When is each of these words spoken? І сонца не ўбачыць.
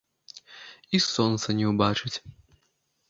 І 0.97 1.01
сонца 1.09 1.47
не 1.59 1.65
ўбачыць. 1.73 2.15